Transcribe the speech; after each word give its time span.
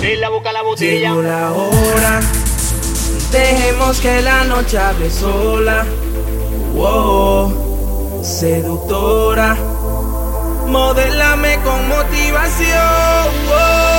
De 0.00 0.16
la 0.16 0.28
boca 0.28 0.50
a 0.50 0.52
la 0.52 0.62
botella. 0.62 1.14
La 1.14 1.52
hora. 1.52 2.20
Dejemos 3.32 3.98
que 4.00 4.22
la 4.22 4.44
noche 4.44 4.78
hable 4.78 5.10
sola. 5.10 5.86
Wow, 6.74 8.22
seductora. 8.22 9.56
Modélame 10.66 11.58
con 11.62 11.88
motivación. 11.88 13.46
Wow. 13.48 13.95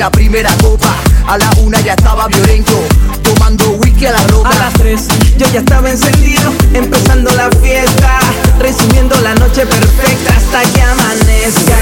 la 0.00 0.10
primera 0.10 0.50
copa. 0.62 0.96
A 1.26 1.36
la 1.36 1.50
una 1.58 1.78
ya 1.80 1.92
estaba 1.92 2.26
violento, 2.26 2.72
tomando 3.22 3.72
whisky 3.72 4.06
a 4.06 4.12
la 4.12 4.26
roca. 4.28 4.48
A 4.48 4.54
las 4.54 4.72
tres 4.72 5.06
yo 5.36 5.46
ya 5.52 5.60
estaba 5.60 5.90
encendido, 5.90 6.50
empezando 6.72 7.30
la 7.32 7.50
fiesta, 7.60 8.18
recibiendo 8.58 9.14
la 9.20 9.34
noche 9.34 9.66
perfecta 9.66 10.34
hasta 10.34 10.62
que 10.72 10.80
amanezca. 10.80 11.76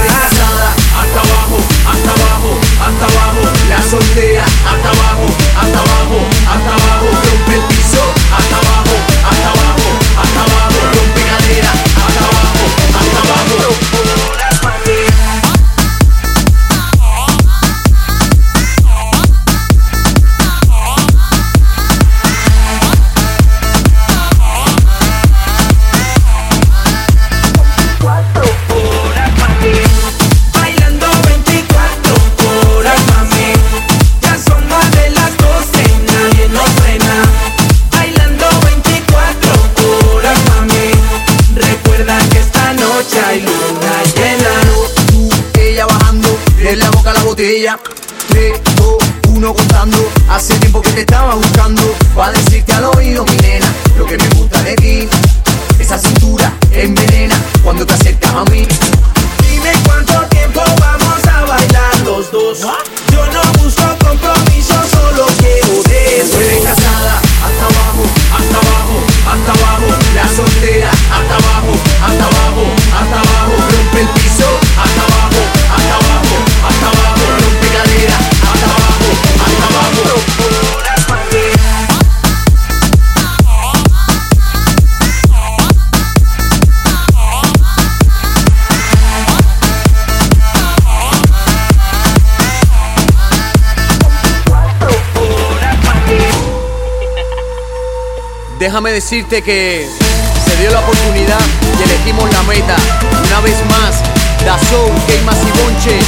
Hasta 0.98 1.20
abajo, 1.20 1.58
hasta 1.92 2.10
abajo, 2.10 2.58
hasta 2.86 3.04
abajo, 3.04 3.42
la 3.68 3.82
soltera 3.88 4.44
en 46.68 46.78
la 46.80 46.90
boca 46.90 47.14
la 47.14 47.22
botella 47.22 47.78
de 48.34 48.60
dos, 48.76 48.98
uno 49.30 49.54
contando. 49.54 49.96
Hace 50.28 50.54
tiempo 50.58 50.82
que 50.82 50.90
te 50.90 51.00
estaba 51.00 51.34
buscando, 51.34 51.82
va 52.16 52.26
a 52.26 52.32
decirte 52.32 52.72
al 52.72 52.84
oído 52.84 53.24
Déjame 98.58 98.90
decirte 98.90 99.40
que 99.40 99.88
se 100.44 100.56
dio 100.60 100.70
la 100.72 100.80
oportunidad 100.80 101.38
y 101.78 101.82
elegimos 101.82 102.28
la 102.32 102.42
meta. 102.42 102.76
Una 103.26 103.40
vez 103.40 103.54
más, 103.66 104.02
Dazón, 104.44 104.90
Keimas 105.06 105.38
y 105.46 105.62
Bonche, 105.62 105.98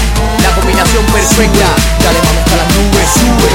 la 0.43 0.51
combinación 0.57 1.05
perfecta. 1.07 1.69
Dale, 2.03 2.19
vamos 2.19 2.53
a 2.53 2.57
las 2.57 2.67
nubes, 2.75 3.09
sube. 3.15 3.50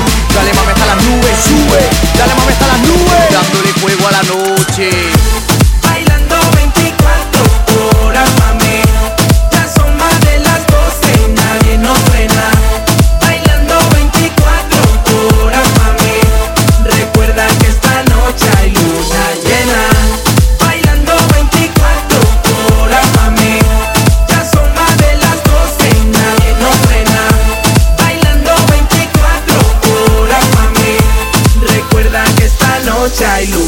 Chai 33.16 33.65